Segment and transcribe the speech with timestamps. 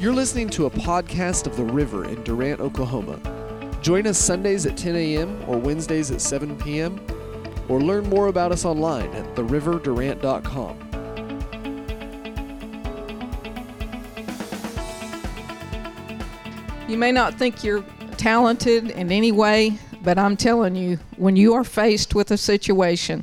[0.00, 3.20] You're listening to a podcast of The River in Durant, Oklahoma.
[3.82, 5.44] Join us Sundays at 10 a.m.
[5.46, 6.98] or Wednesdays at 7 p.m.
[7.68, 10.78] or learn more about us online at theriverdurant.com.
[16.88, 17.84] You may not think you're
[18.16, 23.22] talented in any way, but I'm telling you, when you are faced with a situation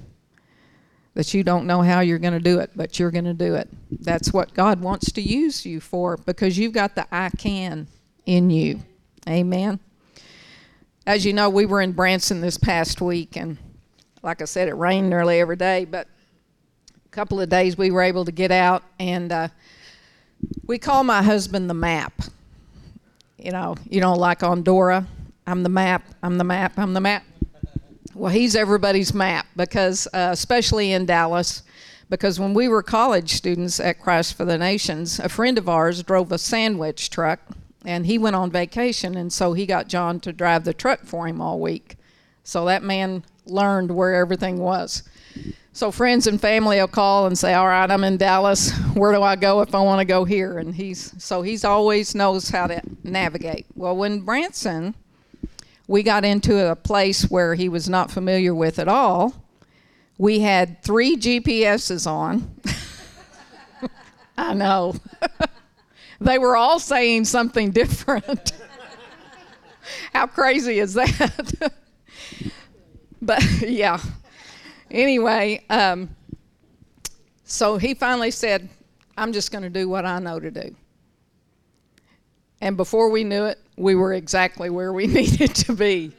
[1.16, 3.56] that you don't know how you're going to do it, but you're going to do
[3.56, 7.88] it, that's what God wants to use you for because you've got the I can
[8.26, 8.82] in you.
[9.28, 9.80] Amen.
[11.06, 13.58] As you know, we were in Branson this past week, and
[14.24, 16.08] like I said, it rained nearly every day, but
[17.06, 19.48] a couple of days we were able to get out, and uh,
[20.66, 22.22] we call my husband the map
[23.38, 25.06] you know, you know, like on Dora,
[25.46, 27.24] I'm the map, I'm the map, I'm the map.
[28.14, 31.62] Well, he's everybody's map because, uh, especially in Dallas,
[32.10, 36.04] because when we were college students at Christ for the Nations, a friend of ours
[36.04, 37.40] drove a sandwich truck
[37.86, 41.28] and he went on vacation, and so he got John to drive the truck for
[41.28, 41.96] him all week.
[42.44, 45.04] So that man learned where everything was.
[45.72, 48.72] So friends and family will call and say, "All right, I'm in Dallas.
[48.94, 52.16] Where do I go if I want to go here?" And he's so he's always
[52.16, 53.68] knows how to navigate.
[53.76, 54.96] Well, when Branson,
[55.88, 59.36] we got into a place where he was not familiar with at all.
[60.18, 62.56] We had three GPSs on.
[64.38, 64.96] I know.
[66.22, 68.54] they were all saying something different.
[70.14, 71.74] How crazy is that?
[73.22, 74.00] but yeah
[74.92, 76.16] anyway, um,
[77.44, 78.70] so he finally said,
[79.18, 80.76] I'm just going to do what I know to do.
[82.62, 86.12] And before we knew it, we were exactly where we needed to be.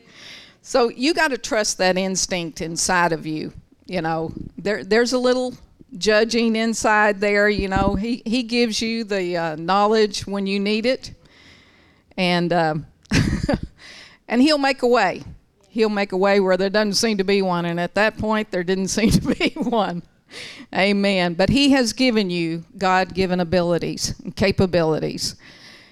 [0.62, 3.52] So you got to trust that instinct inside of you.
[3.88, 5.54] You know, there there's a little
[5.96, 7.48] judging inside there.
[7.48, 11.12] You know, he he gives you the uh, knowledge when you need it,
[12.16, 12.74] and uh,
[14.28, 15.24] and he'll make a way
[15.78, 17.64] he'll make a way where there doesn't seem to be one.
[17.64, 20.02] And at that point, there didn't seem to be one.
[20.74, 21.34] Amen.
[21.34, 25.36] But he has given you God given abilities and capabilities.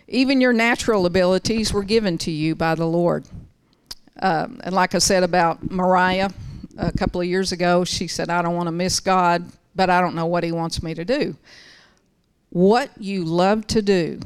[0.09, 3.26] Even your natural abilities were given to you by the Lord.
[4.21, 6.31] Um, and like I said about Mariah
[6.76, 9.44] a couple of years ago, she said, I don't want to miss God,
[9.75, 11.37] but I don't know what He wants me to do.
[12.50, 14.20] What you love to do,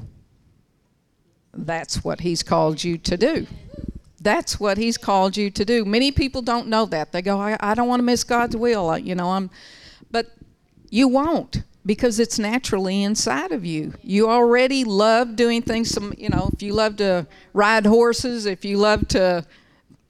[1.53, 3.47] that's what He's called you to do.
[4.21, 5.85] That's what He's called you to do.
[5.85, 7.13] Many people don't know that.
[7.13, 8.91] They go, I, I don't want to miss God's will.
[8.91, 9.51] Uh, you know, I'm,
[10.11, 10.31] but
[10.91, 13.95] you won't because it's naturally inside of you.
[14.03, 15.91] You already love doing things.
[15.91, 19.47] Some, you know, if you love to ride horses, if you love to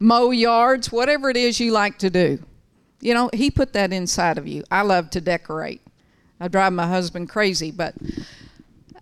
[0.01, 2.43] mow yards, whatever it is you like to do,
[3.01, 4.65] you know, He put that inside of you.
[4.71, 5.83] I love to decorate.
[6.41, 7.95] I drive my husband crazy, but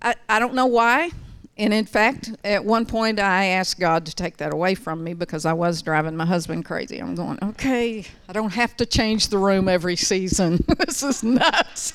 [0.02, 1.10] I, I don't know why.
[1.56, 5.12] And in fact, at one point, I asked God to take that away from me
[5.12, 6.98] because I was driving my husband crazy.
[6.98, 10.64] I'm going, okay, I don't have to change the room every season.
[10.86, 11.94] this is nuts.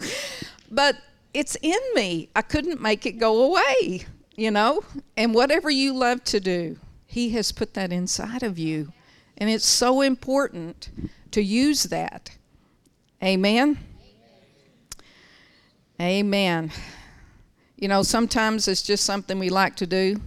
[0.70, 0.96] but
[1.34, 2.30] it's in me.
[2.34, 4.82] I couldn't make it go away, you know?
[5.18, 6.78] And whatever you love to do,
[7.16, 8.92] He has put that inside of you.
[9.38, 10.90] And it's so important
[11.30, 12.36] to use that.
[13.24, 13.78] Amen.
[15.98, 16.18] Amen.
[16.68, 16.72] Amen.
[17.76, 20.20] You know, sometimes it's just something we like to do.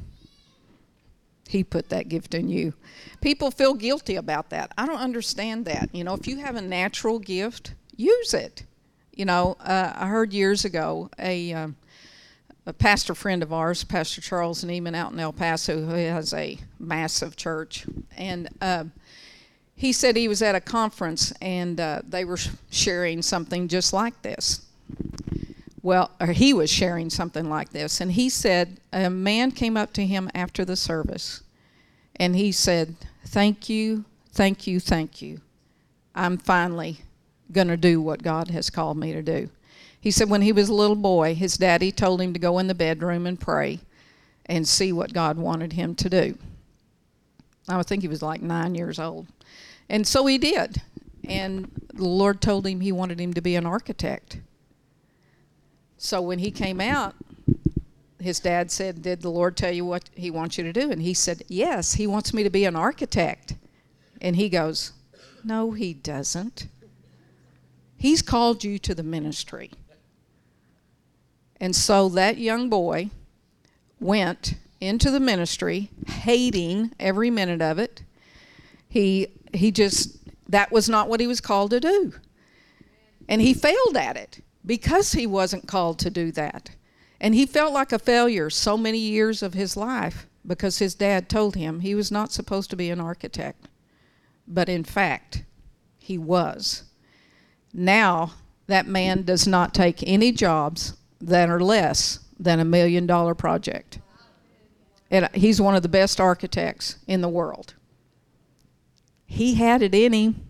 [1.48, 2.74] He put that gift in you.
[3.22, 4.72] People feel guilty about that.
[4.76, 5.90] I don't understand that.
[5.94, 8.64] You know, if you have a natural gift, use it.
[9.14, 11.76] You know, uh, I heard years ago a, um,
[12.70, 16.58] a pastor friend of ours, Pastor Charles Nieman out in El Paso, who has a
[16.80, 17.86] massive church,
[18.16, 18.86] and uh,
[19.76, 22.38] he said he was at a conference and uh, they were
[22.70, 24.66] sharing something just like this
[25.82, 29.94] well, or he was sharing something like this, and he said a man came up
[29.94, 31.42] to him after the service,
[32.16, 35.42] and he said, "Thank you, thank you, thank you.
[36.14, 37.00] I'm finally
[37.52, 39.50] going to do what God has called me to do."
[40.02, 42.68] He said when he was a little boy, his daddy told him to go in
[42.68, 43.80] the bedroom and pray
[44.46, 46.38] and see what God wanted him to do.
[47.68, 49.28] I think he was like nine years old.
[49.90, 50.82] And so he did.
[51.28, 54.40] And the Lord told him he wanted him to be an architect.
[55.98, 57.14] So when he came out,
[58.20, 60.92] his dad said, Did the Lord tell you what he wants you to do?
[60.92, 63.56] And he said, Yes, he wants me to be an architect.
[64.22, 64.94] And he goes,
[65.44, 66.68] No, he doesn't.
[67.98, 69.72] He's called you to the ministry.
[71.60, 73.10] And so that young boy
[74.00, 78.04] went into the ministry, hating every minute of it.
[78.88, 80.18] He, he just,
[80.50, 82.14] that was not what he was called to do.
[83.28, 86.72] And he failed at it because he wasn't called to do that.
[87.22, 91.30] And he felt like a failure so many years of his life because his dad
[91.30, 93.68] told him he was not supposed to be an architect.
[94.48, 95.44] But in fact,
[95.98, 96.84] he was.
[97.74, 98.34] Now,
[98.68, 104.00] that man does not take any jobs that are less than a million dollar project.
[105.12, 107.74] And he's one of the best architects in the world.
[109.26, 110.48] He had it in him,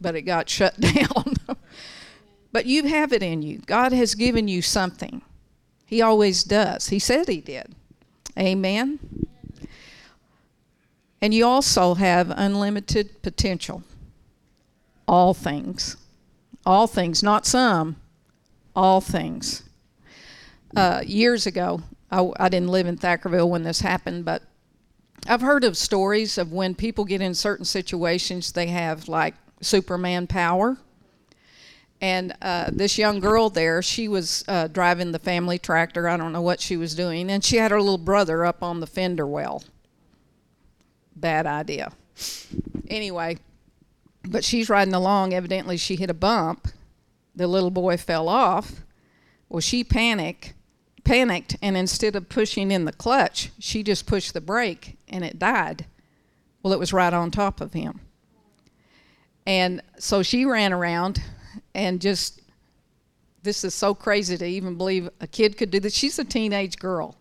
[0.00, 1.34] but it got shut down.
[2.52, 3.58] but you have it in you.
[3.66, 5.22] God has given you something.
[5.84, 6.88] He always does.
[6.88, 7.74] He said He did.
[8.38, 8.98] Amen.
[11.20, 13.82] And you also have unlimited potential.
[15.08, 15.96] All things.
[16.64, 17.96] All things, not some,
[18.76, 19.64] all things.
[20.76, 21.80] Uh, years ago,
[22.10, 24.42] I, I didn't live in Thackerville when this happened, but
[25.26, 30.26] I've heard of stories of when people get in certain situations, they have like Superman
[30.26, 30.76] power.
[32.00, 36.06] And uh, this young girl there, she was uh, driving the family tractor.
[36.06, 37.30] I don't know what she was doing.
[37.30, 39.64] And she had her little brother up on the fender well.
[41.16, 41.92] Bad idea.
[42.88, 43.38] Anyway,
[44.22, 45.32] but she's riding along.
[45.32, 46.68] Evidently, she hit a bump.
[47.36, 48.82] The little boy fell off.
[49.48, 50.54] Well, she panicked,
[51.04, 55.38] panicked, and instead of pushing in the clutch, she just pushed the brake, and it
[55.38, 55.86] died.
[56.62, 58.00] Well, it was right on top of him.
[59.46, 61.22] And so she ran around
[61.74, 62.40] and just
[63.42, 65.94] this is so crazy to even believe a kid could do this.
[65.94, 67.16] She's a teenage girl.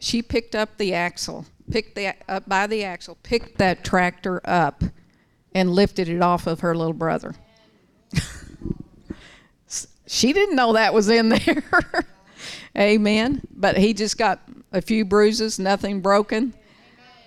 [0.00, 4.82] She picked up the axle, picked the up by the axle, picked that tractor up,
[5.54, 7.36] and lifted it off of her little brother.
[10.08, 11.62] she didn't know that was in there.
[12.76, 13.42] Amen.
[13.54, 14.40] But he just got
[14.72, 16.54] a few bruises, nothing broken.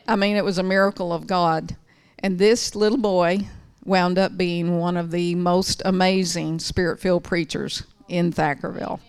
[0.07, 1.75] I mean, it was a miracle of God.
[2.19, 3.47] And this little boy
[3.85, 8.99] wound up being one of the most amazing spirit filled preachers in Thackerville.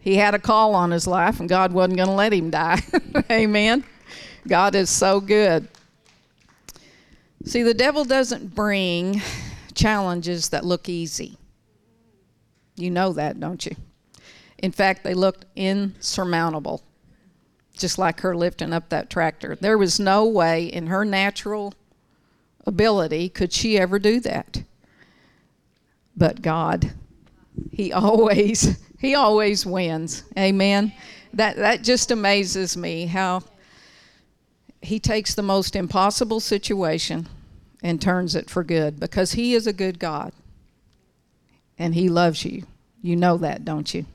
[0.00, 2.80] He had a call on his life, and God wasn't going to let him die.
[3.30, 3.84] Amen.
[4.48, 5.68] God is so good.
[7.44, 9.20] See, the devil doesn't bring
[9.74, 11.36] challenges that look easy.
[12.80, 13.76] You know that, don't you?
[14.58, 16.82] In fact, they looked insurmountable,
[17.76, 19.56] just like her lifting up that tractor.
[19.56, 21.74] There was no way in her natural
[22.66, 24.62] ability could she ever do that.
[26.16, 26.92] But God,
[27.70, 30.24] he always he always wins.
[30.38, 30.92] Amen.
[31.32, 33.42] That that just amazes me how
[34.82, 37.28] he takes the most impossible situation
[37.82, 40.32] and turns it for good because he is a good God.
[41.78, 42.64] And he loves you.
[43.02, 44.06] You know that, don't you?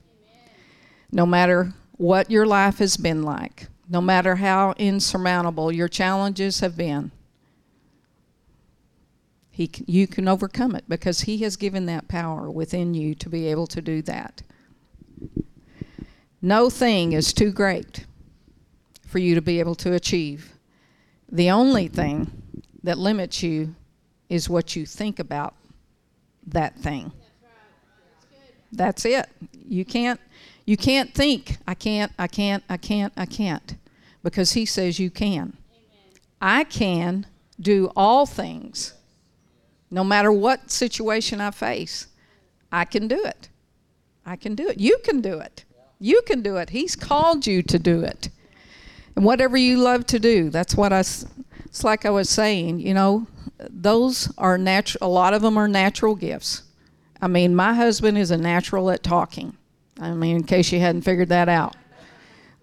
[1.12, 6.76] No matter what your life has been like, no matter how insurmountable your challenges have
[6.76, 7.12] been,
[9.56, 13.48] he, you can overcome it because He has given that power within you to be
[13.48, 14.42] able to do that.
[16.42, 18.06] No thing is too great
[19.08, 20.56] for you to be able to achieve.
[21.32, 22.44] The only thing
[22.84, 23.76] that limits you
[24.28, 25.56] is what you think about
[26.48, 27.14] that thing.
[28.76, 29.28] That's it.
[29.68, 30.20] You can't
[30.66, 33.76] you can't think I can't I can't I can't I can't
[34.24, 35.58] because he says you can.
[36.42, 37.26] I can
[37.60, 38.94] do all things
[39.96, 42.08] no matter what situation I face,
[42.72, 43.50] I can do it.
[44.26, 44.80] I can do it.
[44.80, 45.64] You can do it.
[46.00, 46.72] You can do it.
[46.72, 48.30] He's called you to do it.
[49.16, 52.94] And whatever you love to do, that's what I, it's like I was saying, you
[52.94, 56.64] know, those are natural, a lot of them are natural gifts.
[57.22, 59.56] I mean, my husband is a natural at talking.
[60.00, 61.76] I mean, in case you hadn't figured that out.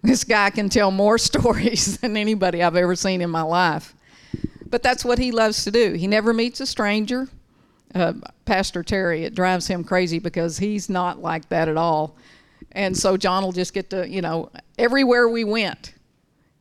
[0.01, 3.95] This guy can tell more stories than anybody I've ever seen in my life.
[4.69, 5.93] But that's what he loves to do.
[5.93, 7.27] He never meets a stranger.
[7.93, 8.13] Uh,
[8.45, 12.17] Pastor Terry, it drives him crazy because he's not like that at all.
[12.71, 15.93] And so John will just get to, you know, everywhere we went,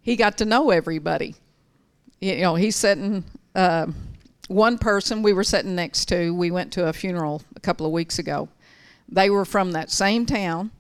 [0.03, 1.35] he got to know everybody.
[2.21, 3.87] You know, he's sitting, uh,
[4.49, 7.93] one person we were sitting next to, we went to a funeral a couple of
[7.93, 8.49] weeks ago.
[9.09, 10.71] They were from that same town,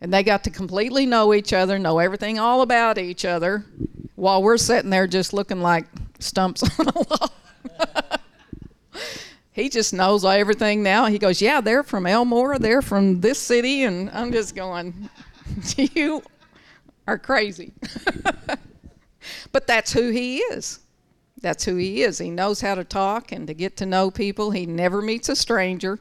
[0.00, 3.64] and they got to completely know each other, know everything all about each other,
[4.14, 5.86] while we're sitting there just looking like
[6.18, 7.30] stumps on a log.
[9.52, 11.06] he just knows everything now.
[11.06, 13.84] He goes, Yeah, they're from Elmore, they're from this city.
[13.84, 15.08] And I'm just going,
[15.76, 16.22] You
[17.06, 17.72] are crazy.
[19.52, 20.80] but that's who he is.
[21.40, 22.18] That's who he is.
[22.18, 24.50] He knows how to talk and to get to know people.
[24.50, 25.98] He never meets a stranger,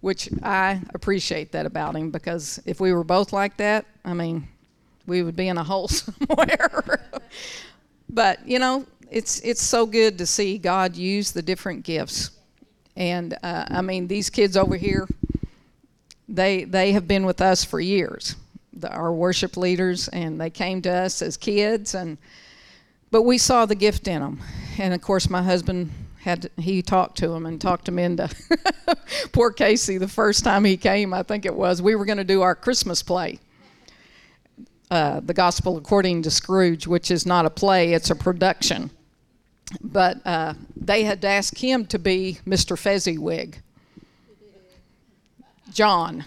[0.00, 4.48] which I appreciate that about him because if we were both like that, I mean,
[5.06, 7.00] we would be in a hole somewhere.
[8.08, 12.30] but, you know, it's it's so good to see God use the different gifts.
[12.96, 15.06] And uh, I mean, these kids over here,
[16.28, 18.36] they they have been with us for years.
[18.72, 22.16] the, our worship leaders, and they came to us as kids, and
[23.12, 24.40] but we saw the gift in them,
[24.78, 25.92] and of course my husband
[26.22, 28.28] had to, he talked to him and talked him into
[29.32, 31.12] poor Casey the first time he came.
[31.12, 33.38] I think it was we were going to do our Christmas play.
[34.90, 38.90] Uh, the Gospel According to Scrooge, which is not a play, it's a production.
[39.80, 42.78] But uh, they had asked him to be Mr.
[42.78, 43.62] Fezziwig.
[45.72, 46.24] John.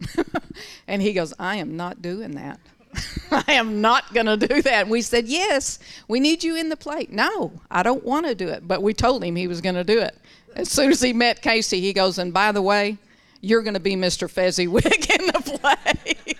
[0.88, 2.58] and he goes, I am not doing that.
[3.30, 4.88] I am not going to do that.
[4.88, 7.06] We said, Yes, we need you in the play.
[7.10, 8.66] No, I don't want to do it.
[8.66, 10.16] But we told him he was going to do it.
[10.54, 12.98] As soon as he met Casey, he goes, And by the way,
[13.40, 14.28] you're going to be Mr.
[14.28, 16.36] Fezziwig in the play.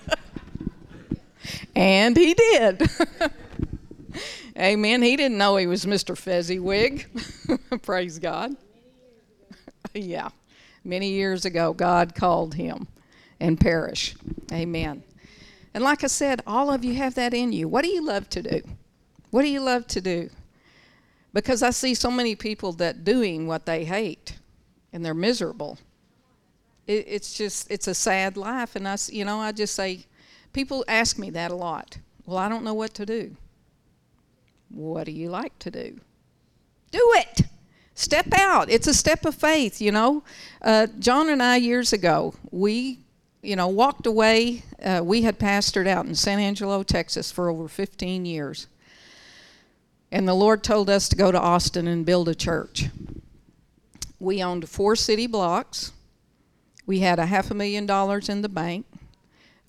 [1.76, 2.88] and he did.
[4.58, 5.02] Amen.
[5.02, 6.16] He didn't know he was Mr.
[6.16, 7.06] Fezziwig.
[7.82, 8.56] Praise God.
[9.94, 10.30] yeah.
[10.82, 12.88] Many years ago, God called him
[13.38, 14.14] and Parrish.
[14.52, 15.02] Amen.
[15.76, 17.68] And like I said, all of you have that in you.
[17.68, 18.62] What do you love to do?
[19.30, 20.30] What do you love to do?
[21.34, 24.38] Because I see so many people that doing what they hate
[24.90, 25.76] and they're miserable.
[26.86, 28.74] It, it's just, it's a sad life.
[28.74, 30.06] And I, you know, I just say,
[30.54, 31.98] people ask me that a lot.
[32.24, 33.36] Well, I don't know what to do.
[34.70, 36.00] What do you like to do?
[36.90, 37.42] Do it.
[37.94, 38.70] Step out.
[38.70, 40.22] It's a step of faith, you know.
[40.62, 43.00] Uh, John and I, years ago, we
[43.46, 44.64] you know, walked away.
[44.82, 48.66] Uh, we had pastored out in San Angelo, Texas for over 15 years.
[50.10, 52.86] And the Lord told us to go to Austin and build a church.
[54.18, 55.92] We owned four city blocks.
[56.86, 58.86] We had a half a million dollars in the bank.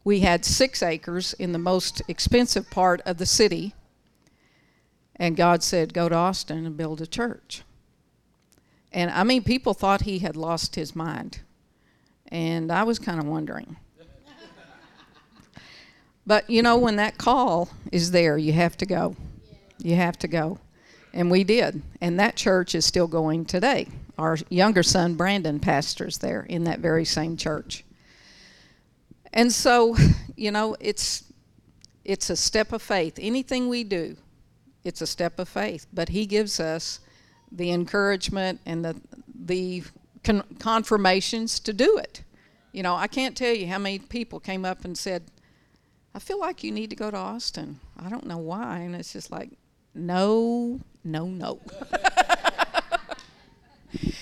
[0.04, 3.76] We had six acres in the most expensive part of the city.
[5.16, 7.64] And God said, Go to Austin and build a church.
[8.92, 11.42] And I mean, people thought he had lost his mind.
[12.30, 13.78] And I was kind of wondering.
[16.26, 19.16] but you know, when that call is there, you have to go.
[19.80, 20.60] You have to go.
[21.14, 21.82] And we did.
[22.02, 23.88] And that church is still going today.
[24.18, 27.84] Our younger son, Brandon, pastors there in that very same church.
[29.34, 29.96] And so,
[30.36, 31.24] you know, it's
[32.04, 33.20] it's a step of faith.
[33.20, 34.16] Anything we do,
[34.84, 35.86] it's a step of faith.
[35.94, 37.02] But he gives us
[37.52, 39.00] the encouragement and the
[39.46, 39.84] the
[40.28, 42.24] con- confirmations to do it.
[42.74, 45.24] You know, I can't tell you how many people came up and said,
[46.14, 47.80] I feel like you need to go to Austin.
[47.98, 48.80] I don't know why.
[48.80, 49.52] And it's just like,
[49.96, 51.62] no, no, no.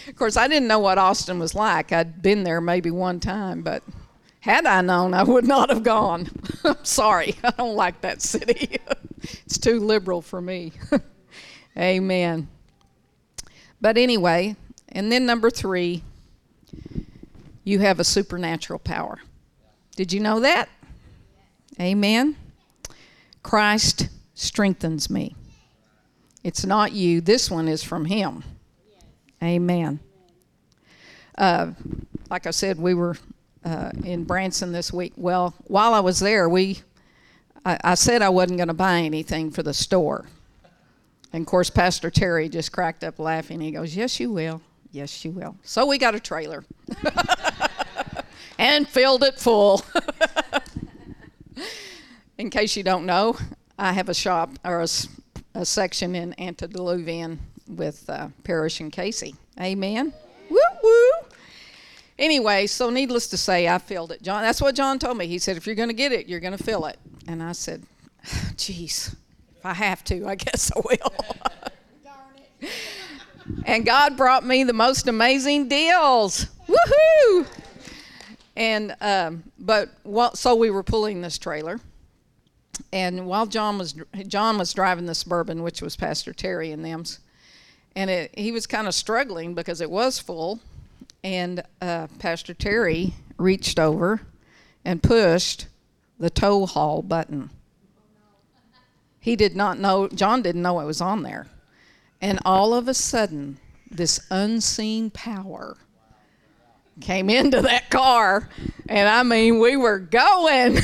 [0.07, 1.91] of course, I didn't know what Austin was like.
[1.91, 3.83] I'd been there maybe one time, but
[4.41, 6.29] had I known, I would not have gone.
[6.63, 7.35] I'm sorry.
[7.43, 8.77] I don't like that city.
[9.21, 10.71] it's too liberal for me.
[11.77, 12.47] Amen.
[13.81, 14.55] But anyway,
[14.95, 16.01] and then number three,
[17.65, 19.19] you have a supernatural power.
[19.95, 20.69] Did you know that?
[21.79, 22.37] Amen.
[23.43, 25.35] Christ strengthens me.
[26.43, 27.19] It's not you.
[27.19, 28.43] This one is from Him.
[29.43, 29.99] Amen.
[31.37, 31.71] Uh,
[32.29, 33.17] like I said, we were
[33.65, 35.13] uh, in Branson this week.
[35.17, 36.79] Well, while I was there, we
[37.65, 40.25] I, I said I wasn't going to buy anything for the store.
[41.33, 43.59] And of course, Pastor Terry just cracked up laughing.
[43.59, 44.61] He goes, Yes, you will.
[44.95, 45.57] Yes, you will.
[45.61, 46.63] So we got a trailer
[48.57, 49.83] and filled it full.
[52.37, 53.35] in case you don't know,
[53.77, 54.87] I have a shop or a,
[55.53, 59.35] a section in Antediluvian with uh, Parrish and Casey.
[59.59, 60.13] Amen.
[60.49, 61.11] Woo woo.
[62.17, 64.21] Anyway, so needless to say, I filled it.
[64.21, 65.27] John, that's what John told me.
[65.27, 66.97] He said, if you're going to get it, you're going to fill it.
[67.27, 67.83] And I said,
[68.55, 69.13] geez,
[69.57, 71.35] if I have to, I guess I will.
[73.65, 76.45] And God brought me the most amazing deals.
[76.67, 77.47] Woohoo!
[78.55, 79.89] And um, but
[80.33, 81.81] so we were pulling this trailer,
[82.93, 83.95] and while John was
[84.27, 87.19] John was driving the suburban, which was Pastor Terry and them's,
[87.97, 90.61] and it, he was kind of struggling because it was full,
[91.21, 94.21] and uh, Pastor Terry reached over
[94.85, 95.67] and pushed
[96.17, 97.49] the tow haul button.
[99.19, 100.07] He did not know.
[100.07, 101.47] John didn't know it was on there,
[102.25, 103.59] and all of a sudden,
[103.91, 105.77] this unseen power
[106.99, 108.49] came into that car,
[108.89, 110.79] and I mean, we were going.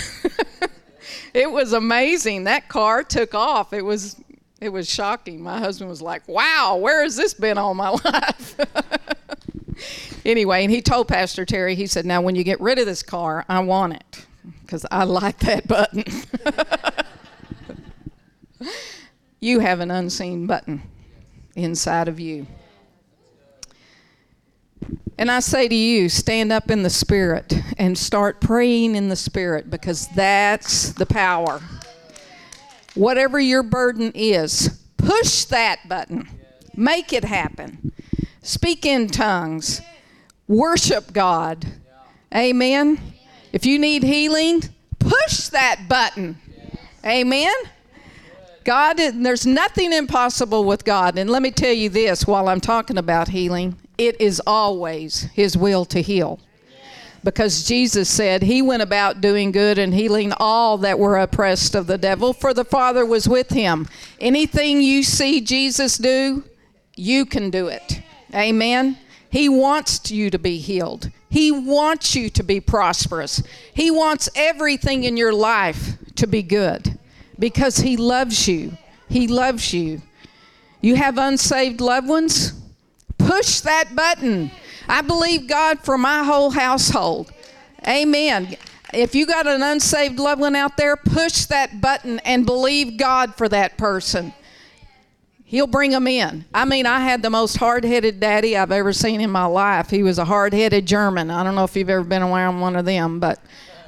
[1.34, 2.44] it was amazing.
[2.44, 3.74] That car took off.
[3.74, 4.22] It was
[4.60, 5.42] it was shocking.
[5.42, 8.56] My husband was like, "Wow, where has this been all my life?"
[10.26, 13.02] anyway, and he told Pastor Terry, he said, "Now, when you get rid of this
[13.02, 14.28] car, I want it
[14.62, 16.04] because I like that button."
[19.40, 20.84] you have an unseen button
[21.56, 22.48] inside of you.
[25.18, 29.16] And I say to you, stand up in the Spirit and start praying in the
[29.16, 31.62] Spirit because that's the power.
[32.96, 36.28] Whatever your burden is, push that button,
[36.76, 37.92] make it happen.
[38.42, 39.82] Speak in tongues,
[40.48, 41.68] worship God.
[42.34, 43.00] Amen.
[43.54, 44.64] If you need healing,
[44.98, 46.38] push that button.
[47.06, 47.54] Amen.
[48.64, 51.18] God, there's nothing impossible with God.
[51.18, 55.56] And let me tell you this while I'm talking about healing it is always His
[55.56, 56.40] will to heal.
[57.24, 61.86] Because Jesus said he went about doing good and healing all that were oppressed of
[61.86, 63.88] the devil, for the Father was with him.
[64.20, 66.44] Anything you see Jesus do,
[66.96, 68.02] you can do it.
[68.34, 68.98] Amen.
[69.30, 71.12] He wants you to be healed.
[71.30, 73.44] He wants you to be prosperous.
[73.72, 76.98] He wants everything in your life to be good
[77.40, 78.78] because He loves you.
[79.10, 80.02] He loves you.
[80.82, 82.54] You have unsaved loved ones?
[83.18, 84.52] Push that button.
[84.88, 87.32] I believe God for my whole household.
[87.88, 88.56] Amen.
[88.94, 93.36] If you got an unsaved loved one out there, push that button and believe God
[93.36, 94.34] for that person.
[95.46, 96.46] He'll bring them in.
[96.54, 99.90] I mean, I had the most hard headed daddy I've ever seen in my life.
[99.90, 101.30] He was a hard headed German.
[101.30, 103.40] I don't know if you've ever been around one of them, but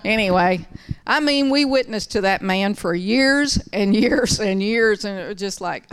[0.06, 0.66] anyway,
[1.06, 5.28] I mean, we witnessed to that man for years and years and years, and it
[5.28, 5.92] was just like,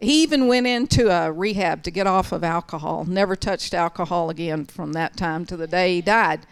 [0.00, 4.64] he even went into a rehab to get off of alcohol, never touched alcohol again
[4.64, 6.46] from that time to the day he died.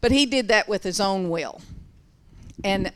[0.00, 1.60] But he did that with his own will.
[2.64, 2.92] And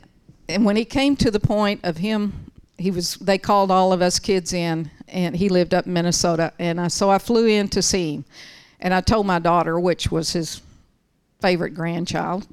[0.47, 4.01] and when he came to the point of him he was they called all of
[4.01, 7.67] us kids in and he lived up in Minnesota and I, so I flew in
[7.69, 8.25] to see him
[8.79, 10.61] and I told my daughter which was his
[11.45, 12.47] favorite grandchild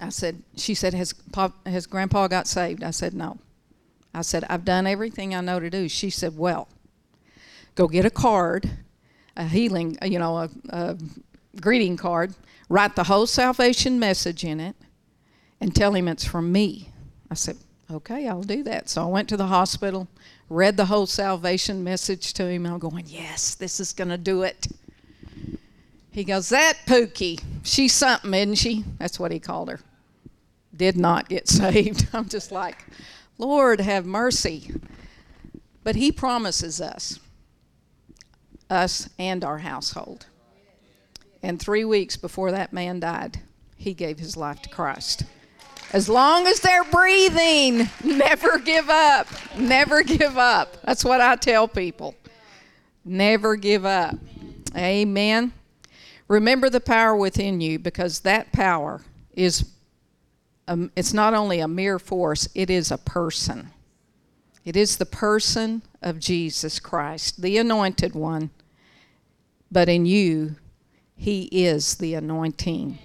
[0.00, 3.38] I said she said has Pop, has grandpa got saved I said no
[4.16, 5.90] I said, I've done everything I know to do.
[5.90, 6.68] She said, Well,
[7.74, 8.70] go get a card,
[9.36, 10.96] a healing, uh, you know, a, a
[11.60, 12.34] greeting card,
[12.70, 14.74] write the whole salvation message in it,
[15.60, 16.88] and tell him it's from me.
[17.30, 17.58] I said,
[17.90, 18.88] Okay, I'll do that.
[18.88, 20.08] So I went to the hospital,
[20.48, 22.64] read the whole salvation message to him.
[22.64, 24.66] I'm going, Yes, this is going to do it.
[26.16, 28.84] He goes, That Pookie, she's something, isn't she?
[28.98, 29.80] That's what he called her.
[30.74, 32.08] Did not get saved.
[32.14, 32.86] I'm just like,
[33.36, 34.70] Lord, have mercy.
[35.84, 37.20] But He promises us,
[38.70, 40.24] us and our household.
[41.42, 43.42] And three weeks before that man died,
[43.76, 45.24] he gave his life to Christ.
[45.92, 49.28] As long as they're breathing, never give up.
[49.54, 50.80] Never give up.
[50.82, 52.14] That's what I tell people.
[53.04, 54.16] Never give up.
[54.74, 55.52] Amen.
[56.28, 59.70] Remember the power within you because that power is
[60.68, 63.70] um, it's not only a mere force, it is a person.
[64.64, 68.50] It is the person of Jesus Christ, the anointed one.
[69.70, 70.56] But in you,
[71.16, 72.98] he is the anointing.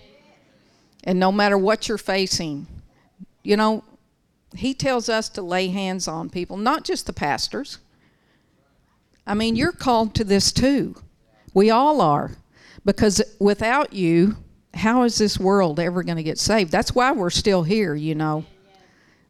[1.03, 2.65] And no matter what you're facing,
[3.43, 3.83] you know,
[4.55, 7.77] he tells us to lay hands on people, not just the pastors.
[9.25, 10.95] I mean, you're called to this too.
[11.53, 12.31] We all are.
[12.85, 14.37] Because without you,
[14.73, 16.71] how is this world ever going to get saved?
[16.71, 18.45] That's why we're still here, you know,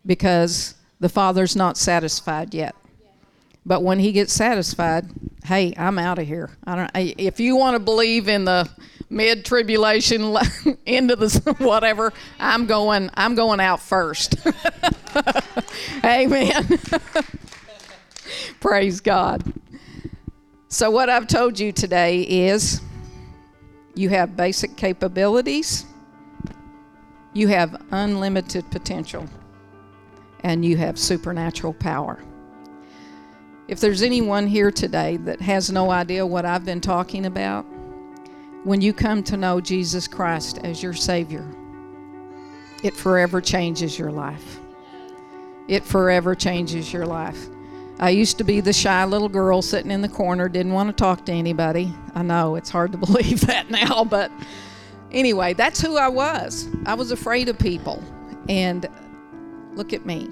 [0.05, 2.75] because the Father's not satisfied yet.
[3.65, 5.05] But when He gets satisfied,
[5.45, 6.49] hey, I'm out of here.
[6.65, 6.91] I don't.
[6.95, 8.69] If you want to believe in the
[9.09, 10.35] mid tribulation,
[10.85, 13.09] into the whatever, I'm going.
[13.13, 14.35] I'm going out first.
[16.03, 16.79] Amen.
[18.59, 19.43] Praise God.
[20.69, 22.81] So what I've told you today is
[24.01, 25.85] you have basic capabilities,
[27.33, 29.27] you have unlimited potential,
[30.43, 32.19] and you have supernatural power.
[33.67, 37.63] If there's anyone here today that has no idea what I've been talking about,
[38.63, 41.47] when you come to know Jesus Christ as your Savior,
[42.83, 44.59] it forever changes your life.
[45.67, 47.47] It forever changes your life.
[48.01, 50.93] I used to be the shy little girl sitting in the corner, didn't want to
[50.93, 51.93] talk to anybody.
[52.15, 54.31] I know it's hard to believe that now, but
[55.11, 56.67] anyway, that's who I was.
[56.87, 58.03] I was afraid of people.
[58.49, 58.89] And
[59.73, 60.27] look at me.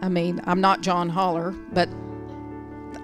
[0.00, 1.90] I mean, I'm not John Holler, but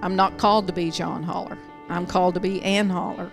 [0.01, 1.59] I'm not called to be John Holler.
[1.87, 3.31] I'm called to be Ann Holler.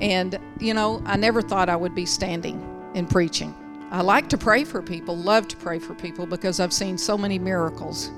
[0.00, 3.56] And, you know, I never thought I would be standing and preaching.
[3.90, 7.18] I like to pray for people, love to pray for people because I've seen so
[7.18, 8.12] many miracles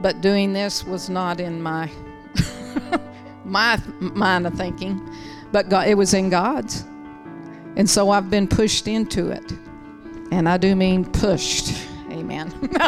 [0.00, 1.90] but doing this was not in my
[3.44, 5.00] my mind of thinking,
[5.52, 6.84] but God, it was in God's.
[7.76, 9.52] And so I've been pushed into it.
[10.30, 11.74] And I do mean pushed.
[12.10, 12.52] Amen.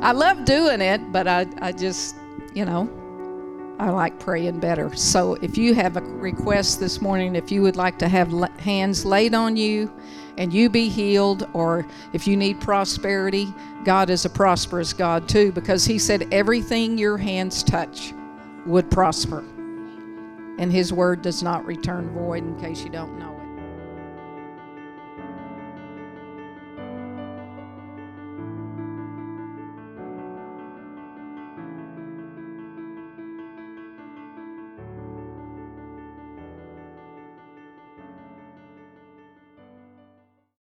[0.00, 2.16] I love doing it, but I, I just,
[2.54, 2.88] you know,
[3.78, 4.94] I like praying better.
[4.96, 9.04] So if you have a request this morning, if you would like to have hands
[9.04, 9.92] laid on you
[10.38, 13.52] and you be healed, or if you need prosperity,
[13.84, 18.12] God is a prosperous God too, because He said everything your hands touch
[18.64, 19.40] would prosper.
[20.58, 23.35] And His word does not return void, in case you don't know.